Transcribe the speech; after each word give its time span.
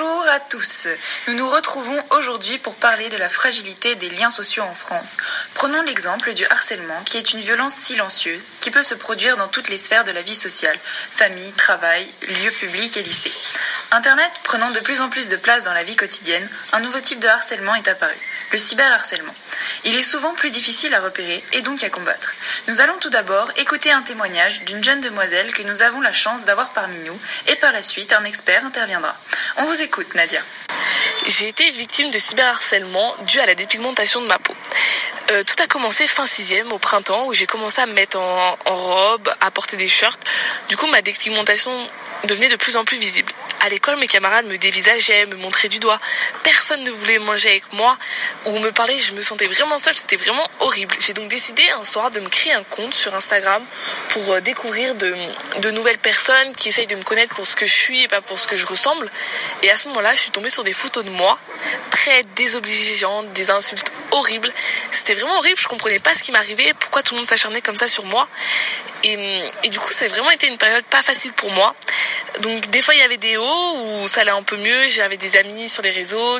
à 0.00 0.40
tous. 0.40 0.88
Nous 1.28 1.34
nous 1.34 1.48
retrouvons 1.50 2.02
aujourd'hui 2.10 2.56
pour 2.58 2.74
parler 2.74 3.10
de 3.10 3.18
la 3.18 3.28
fragilité 3.28 3.96
des 3.96 4.08
liens 4.08 4.30
sociaux 4.30 4.62
en 4.62 4.74
France. 4.74 5.18
Prenons 5.54 5.82
l'exemple 5.82 6.32
du 6.32 6.46
harcèlement, 6.46 7.02
qui 7.04 7.18
est 7.18 7.34
une 7.34 7.40
violence 7.40 7.74
silencieuse 7.74 8.40
qui 8.60 8.70
peut 8.70 8.82
se 8.82 8.94
produire 8.94 9.36
dans 9.36 9.48
toutes 9.48 9.68
les 9.68 9.76
sphères 9.76 10.04
de 10.04 10.10
la 10.10 10.22
vie 10.22 10.36
sociale, 10.36 10.78
famille, 11.14 11.52
travail, 11.52 12.08
lieux 12.22 12.50
publics 12.50 12.96
et 12.96 13.02
lycées. 13.02 13.32
Internet 13.90 14.30
prenant 14.42 14.70
de 14.70 14.80
plus 14.80 15.00
en 15.02 15.10
plus 15.10 15.28
de 15.28 15.36
place 15.36 15.64
dans 15.64 15.74
la 15.74 15.84
vie 15.84 15.96
quotidienne, 15.96 16.48
un 16.72 16.80
nouveau 16.80 17.00
type 17.00 17.20
de 17.20 17.28
harcèlement 17.28 17.74
est 17.74 17.88
apparu, 17.88 18.16
le 18.52 18.58
cyberharcèlement. 18.58 19.34
Il 19.84 19.96
est 19.96 20.02
souvent 20.02 20.34
plus 20.34 20.50
difficile 20.50 20.94
à 20.94 21.00
repérer 21.00 21.42
et 21.52 21.62
donc 21.62 21.82
à 21.82 21.90
combattre. 21.90 22.34
Nous 22.68 22.80
allons 22.80 22.98
tout 22.98 23.10
d'abord 23.10 23.50
écouter 23.56 23.90
un 23.92 24.02
témoignage 24.02 24.62
d'une 24.64 24.82
jeune 24.82 25.00
demoiselle 25.00 25.52
que 25.52 25.62
nous 25.62 25.82
avons 25.82 26.00
la 26.00 26.12
chance 26.12 26.44
d'avoir 26.44 26.70
parmi 26.70 26.98
nous 27.00 27.18
et 27.46 27.56
par 27.56 27.72
la 27.72 27.82
suite 27.82 28.12
un 28.12 28.24
expert 28.24 28.64
interviendra. 28.64 29.14
On 29.56 29.64
vous 29.64 29.80
écoute 29.80 30.14
Nadia. 30.14 30.40
J'ai 31.26 31.48
été 31.48 31.70
victime 31.70 32.10
de 32.10 32.18
cyberharcèlement 32.18 33.14
dû 33.26 33.38
à 33.40 33.46
la 33.46 33.54
dépigmentation 33.54 34.20
de 34.20 34.26
ma 34.26 34.38
peau. 34.38 34.54
Euh, 35.30 35.44
tout 35.44 35.62
a 35.62 35.66
commencé 35.66 36.06
fin 36.06 36.26
sixième 36.26 36.72
au 36.72 36.78
printemps 36.78 37.26
où 37.26 37.34
j'ai 37.34 37.46
commencé 37.46 37.80
à 37.80 37.86
me 37.86 37.92
mettre 37.92 38.18
en, 38.18 38.58
en 38.64 38.74
robe, 38.74 39.32
à 39.40 39.50
porter 39.50 39.76
des 39.76 39.88
shirts. 39.88 40.20
Du 40.68 40.76
coup 40.76 40.86
ma 40.86 41.02
dépigmentation 41.02 41.72
devenait 42.24 42.48
de 42.48 42.56
plus 42.56 42.76
en 42.76 42.84
plus 42.84 42.98
visible. 42.98 43.32
À 43.62 43.68
l'école, 43.68 43.96
mes 43.96 44.06
camarades 44.06 44.46
me 44.46 44.56
dévisageaient, 44.56 45.26
me 45.26 45.36
montraient 45.36 45.68
du 45.68 45.78
doigt. 45.78 45.98
Personne 46.42 46.82
ne 46.82 46.90
voulait 46.90 47.18
manger 47.18 47.50
avec 47.50 47.72
moi 47.74 47.98
ou 48.46 48.58
me 48.58 48.72
parler. 48.72 48.96
Je 48.96 49.12
me 49.12 49.20
sentais 49.20 49.46
vraiment 49.46 49.76
seule. 49.78 49.94
C'était 49.94 50.16
vraiment 50.16 50.48
horrible. 50.60 50.94
J'ai 50.98 51.12
donc 51.12 51.28
décidé 51.28 51.68
un 51.78 51.84
soir 51.84 52.10
de 52.10 52.20
me 52.20 52.28
créer 52.30 52.54
un 52.54 52.64
compte 52.64 52.94
sur 52.94 53.14
Instagram 53.14 53.62
pour 54.08 54.32
euh, 54.32 54.40
découvrir 54.40 54.94
de, 54.94 55.70
nouvelles 55.72 55.98
personnes 55.98 56.54
qui 56.54 56.70
essayent 56.70 56.86
de 56.86 56.96
me 56.96 57.02
connaître 57.02 57.34
pour 57.34 57.46
ce 57.46 57.54
que 57.54 57.66
je 57.66 57.74
suis 57.74 58.02
et 58.02 58.08
pas 58.08 58.22
pour 58.22 58.38
ce 58.38 58.48
que 58.48 58.56
je 58.56 58.64
ressemble. 58.64 59.10
Et 59.62 59.70
à 59.70 59.76
ce 59.76 59.88
moment-là, 59.88 60.14
je 60.14 60.20
suis 60.20 60.30
tombée 60.30 60.50
sur 60.50 60.64
des 60.64 60.72
photos 60.72 61.04
de 61.04 61.10
moi 61.10 61.38
très 61.90 62.22
désobligeantes, 62.36 63.30
des 63.34 63.50
insultes 63.50 63.92
horribles. 64.10 64.50
C'était 64.90 65.12
vraiment 65.12 65.36
horrible. 65.36 65.60
Je 65.60 65.68
comprenais 65.68 65.98
pas 65.98 66.14
ce 66.14 66.22
qui 66.22 66.32
m'arrivait, 66.32 66.72
pourquoi 66.80 67.02
tout 67.02 67.12
le 67.12 67.18
monde 67.18 67.28
s'acharnait 67.28 67.60
comme 67.60 67.76
ça 67.76 67.88
sur 67.88 68.06
moi? 68.06 68.26
Et 69.02 69.16
du 69.68 69.78
coup, 69.78 69.92
ça 69.92 70.04
a 70.04 70.08
vraiment 70.08 70.30
été 70.30 70.46
une 70.46 70.58
période 70.58 70.84
pas 70.84 71.02
facile 71.02 71.32
pour 71.32 71.50
moi. 71.50 71.74
Donc 72.40 72.66
des 72.70 72.80
fois 72.80 72.94
il 72.94 73.00
y 73.00 73.02
avait 73.02 73.16
des 73.16 73.36
hauts 73.36 73.44
où 73.52 74.08
ça 74.08 74.22
allait 74.22 74.30
un 74.30 74.42
peu 74.42 74.56
mieux, 74.56 74.88
j'avais 74.88 75.16
des 75.16 75.36
amis 75.36 75.68
sur 75.68 75.82
les 75.82 75.90
réseaux 75.90 76.38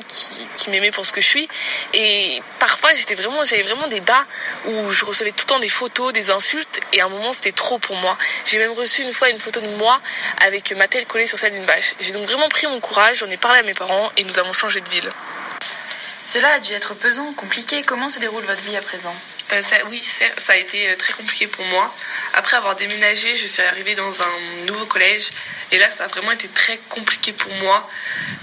qui, 0.56 0.70
m'aimaient 0.70 0.90
pour 0.90 1.04
ce 1.04 1.12
que 1.12 1.20
je 1.20 1.26
suis 1.26 1.48
et 1.94 2.40
parfois 2.58 2.92
j'étais 2.94 3.14
vraiment 3.14 3.42
j'avais 3.44 3.62
vraiment 3.62 3.88
des 3.88 4.00
bas 4.00 4.24
où 4.66 4.90
je 4.90 5.04
recevais 5.04 5.32
tout 5.32 5.44
le 5.46 5.54
temps 5.54 5.58
des 5.58 5.68
photos, 5.68 6.12
des 6.12 6.30
insultes 6.30 6.80
et 6.92 7.00
à 7.00 7.06
un 7.06 7.08
moment 7.08 7.32
c'était 7.32 7.52
trop 7.52 7.78
pour 7.78 7.96
moi. 7.96 8.16
J'ai 8.44 8.58
même 8.58 8.72
reçu 8.72 9.02
une 9.02 9.12
fois 9.12 9.30
une 9.30 9.38
photo 9.38 9.60
de 9.60 9.68
moi 9.76 10.00
avec 10.40 10.72
ma 10.76 10.86
tête 10.86 11.08
collée 11.08 11.26
sur 11.26 11.38
celle 11.38 11.52
d'une 11.52 11.64
vache. 11.64 11.94
J'ai 11.98 12.12
donc 12.12 12.26
vraiment 12.26 12.48
pris 12.48 12.66
mon 12.66 12.78
courage, 12.80 13.18
j'en 13.18 13.28
ai 13.28 13.36
parlé 13.36 13.60
à 13.60 13.62
mes 13.62 13.74
parents 13.74 14.10
et 14.16 14.24
nous 14.24 14.38
avons 14.38 14.52
changé 14.52 14.80
de 14.80 14.88
ville. 14.88 15.10
Cela 16.32 16.46
a 16.52 16.60
dû 16.60 16.72
être 16.74 16.94
pesant, 16.94 17.32
compliqué. 17.32 17.82
Comment 17.82 18.08
se 18.08 18.20
déroule 18.20 18.44
votre 18.44 18.62
vie 18.62 18.76
à 18.76 18.80
présent? 18.80 19.12
Euh, 19.52 19.60
oui, 19.90 20.00
ça 20.00 20.52
a 20.52 20.56
été 20.56 20.88
euh, 20.88 20.94
très 20.96 21.12
compliqué 21.12 21.48
pour 21.48 21.64
moi. 21.64 21.92
Après 22.34 22.56
avoir 22.56 22.76
déménagé, 22.76 23.34
je 23.34 23.48
suis 23.48 23.62
arrivée 23.62 23.96
dans 23.96 24.22
un 24.22 24.64
nouveau 24.64 24.86
collège. 24.86 25.30
Et 25.72 25.78
là, 25.80 25.90
ça 25.90 26.04
a 26.04 26.06
vraiment 26.06 26.30
été 26.30 26.46
très 26.46 26.78
compliqué 26.88 27.32
pour 27.32 27.52
moi 27.54 27.90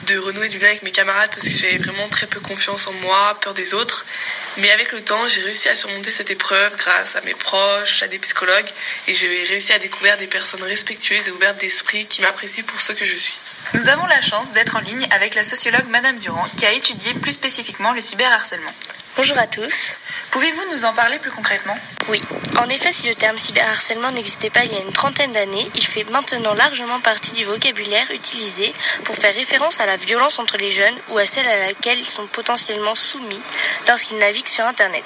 de 0.08 0.18
renouer 0.18 0.50
du 0.50 0.60
lien 0.60 0.68
avec 0.68 0.84
mes 0.84 0.92
camarades 0.92 1.30
parce 1.30 1.48
que 1.48 1.56
j'avais 1.56 1.78
vraiment 1.78 2.10
très 2.10 2.28
peu 2.28 2.42
confiance 2.42 2.88
en 2.88 2.94
moi, 2.94 3.38
peur 3.40 3.54
des 3.54 3.74
autres. 3.74 4.06
Mais 4.58 4.70
avec 4.72 4.92
le 4.92 5.02
temps, 5.02 5.26
j'ai 5.30 5.44
réussi 5.44 5.70
à 5.70 5.76
surmonter 5.78 6.12
cette 6.12 6.30
épreuve 6.30 6.76
grâce 6.76 7.16
à 7.16 7.22
mes 7.22 7.36
proches, 7.36 8.04
à 8.04 8.10
des 8.10 8.20
psychologues. 8.20 8.70
Et 9.08 9.14
j'ai 9.14 9.46
réussi 9.46 9.72
à 9.72 9.80
découvrir 9.80 10.18
des 10.18 10.28
personnes 10.28 10.64
respectueuses 10.64 11.30
et 11.30 11.32
ouvertes 11.32 11.62
d'esprit 11.62 12.06
qui 12.06 12.20
m'apprécient 12.20 12.66
pour 12.66 12.82
ce 12.82 12.92
que 12.92 13.06
je 13.06 13.16
suis. 13.16 13.40
Nous 13.74 13.90
avons 13.90 14.06
la 14.08 14.22
chance 14.22 14.52
d'être 14.54 14.76
en 14.76 14.80
ligne 14.80 15.08
avec 15.12 15.36
la 15.36 15.44
sociologue 15.44 15.88
Madame 15.90 16.18
Durand 16.20 16.48
qui 16.58 16.66
a 16.66 16.72
étudié 16.72 17.14
plus 17.14 17.34
spécifiquement 17.34 17.92
le 17.92 18.02
cyberharcèlement. 18.02 18.72
Bonjour 19.16 19.38
à 19.38 19.48
tous. 19.48 19.94
Pouvez-vous 20.32 20.72
nous 20.72 20.86
en 20.86 20.94
parler 20.94 21.20
plus 21.20 21.32
concrètement? 21.32 21.78
Oui. 22.10 22.22
En 22.60 22.70
effet, 22.70 22.92
si 22.92 23.08
le 23.08 23.16
terme 23.16 23.38
cyberharcèlement 23.38 24.12
n'existait 24.12 24.50
pas 24.50 24.64
il 24.64 24.72
y 24.72 24.76
a 24.76 24.80
une 24.80 24.94
trentaine 24.94 25.32
d'années, 25.32 25.70
il 25.76 25.86
fait 25.86 26.04
maintenant 26.12 26.54
largement 26.54 27.00
partie 27.00 27.32
du 27.34 27.44
vocabulaire 27.46 28.10
utilisé 28.12 28.74
pour 29.04 29.16
faire 29.16 29.34
référence 29.34 29.80
à 29.80 29.86
la 29.86 29.96
violence 29.96 30.40
entre 30.40 30.58
les 30.58 30.72
jeunes 30.72 30.98
ou 31.10 31.18
à 31.18 31.26
celle 31.26 31.48
à 31.48 31.68
laquelle 31.68 32.00
ils 32.00 32.10
sont 32.10 32.28
potentiellement 32.28 32.96
soumis 32.96 33.42
lorsqu'ils 33.88 34.18
naviguent 34.18 34.48
sur 34.48 34.66
Internet. 34.66 35.06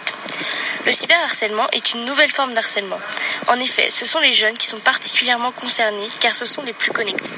Le 0.85 0.91
cyberharcèlement 0.91 1.69
est 1.71 1.93
une 1.93 2.05
nouvelle 2.05 2.31
forme 2.31 2.53
d'harcèlement. 2.53 2.99
En 3.47 3.59
effet, 3.59 3.89
ce 3.89 4.05
sont 4.05 4.19
les 4.19 4.33
jeunes 4.33 4.57
qui 4.57 4.67
sont 4.67 4.79
particulièrement 4.79 5.51
concernés 5.51 6.09
car 6.19 6.35
ce 6.35 6.45
sont 6.45 6.63
les 6.63 6.73
plus 6.73 6.91
connectés. 6.91 7.31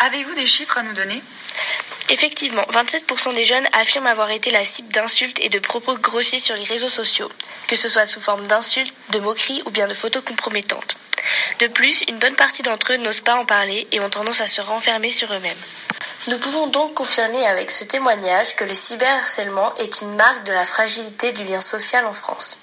Avez-vous 0.00 0.34
des 0.34 0.46
chiffres 0.46 0.78
à 0.78 0.82
nous 0.82 0.94
donner? 0.94 1.22
Effectivement, 2.08 2.64
27% 2.72 3.34
des 3.34 3.44
jeunes 3.44 3.66
affirment 3.72 4.08
avoir 4.08 4.30
été 4.30 4.50
la 4.50 4.64
cible 4.64 4.92
d'insultes 4.92 5.40
et 5.40 5.48
de 5.48 5.58
propos 5.58 5.96
grossiers 5.96 6.40
sur 6.40 6.56
les 6.56 6.64
réseaux 6.64 6.88
sociaux, 6.88 7.30
que 7.68 7.76
ce 7.76 7.88
soit 7.88 8.06
sous 8.06 8.20
forme 8.20 8.46
d'insultes, 8.46 8.94
de 9.10 9.18
moqueries 9.20 9.62
ou 9.64 9.70
bien 9.70 9.88
de 9.88 9.94
photos 9.94 10.22
compromettantes. 10.24 10.96
De 11.60 11.68
plus, 11.68 12.02
une 12.08 12.18
bonne 12.18 12.34
partie 12.34 12.62
d'entre 12.62 12.92
eux 12.92 12.96
n'osent 12.96 13.20
pas 13.20 13.36
en 13.36 13.44
parler 13.44 13.86
et 13.92 14.00
ont 14.00 14.10
tendance 14.10 14.40
à 14.40 14.46
se 14.46 14.60
renfermer 14.60 15.10
sur 15.10 15.32
eux-mêmes. 15.32 15.56
Nous 16.28 16.38
pouvons 16.38 16.68
donc 16.68 16.94
confirmer 16.94 17.44
avec 17.46 17.70
ce 17.70 17.84
témoignage 17.84 18.54
que 18.54 18.64
le 18.64 18.74
cyberharcèlement 18.74 19.74
est 19.76 20.02
une 20.02 20.14
marque 20.14 20.44
de 20.44 20.52
la 20.52 20.64
fragilité 20.64 21.32
du 21.32 21.44
lien 21.44 21.60
social 21.60 22.06
en 22.06 22.12
France. 22.12 22.58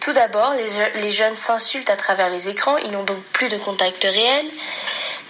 Tout 0.00 0.12
d'abord, 0.12 0.52
les, 0.54 1.00
les 1.02 1.12
jeunes 1.12 1.34
s'insultent 1.34 1.90
à 1.90 1.96
travers 1.96 2.28
les 2.28 2.48
écrans, 2.48 2.76
ils 2.78 2.90
n'ont 2.90 3.04
donc 3.04 3.22
plus 3.32 3.48
de 3.48 3.56
contact 3.56 4.02
réel. 4.02 4.46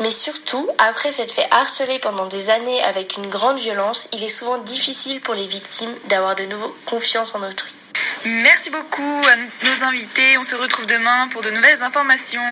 Mais 0.00 0.10
surtout, 0.10 0.68
après 0.78 1.10
s'être 1.10 1.32
fait 1.32 1.46
harceler 1.50 1.98
pendant 1.98 2.26
des 2.26 2.50
années 2.50 2.82
avec 2.84 3.16
une 3.16 3.26
grande 3.26 3.58
violence, 3.58 4.08
il 4.12 4.22
est 4.22 4.28
souvent 4.28 4.58
difficile 4.58 5.20
pour 5.20 5.34
les 5.34 5.46
victimes 5.46 5.92
d'avoir 6.08 6.36
de 6.36 6.44
nouveau 6.44 6.74
confiance 6.86 7.34
en 7.34 7.42
autrui. 7.42 7.72
Merci 8.24 8.70
beaucoup 8.70 9.22
à 9.26 9.66
nos 9.66 9.84
invités. 9.84 10.38
On 10.38 10.44
se 10.44 10.56
retrouve 10.56 10.86
demain 10.86 11.28
pour 11.28 11.42
de 11.42 11.50
nouvelles 11.50 11.82
informations. 11.82 12.42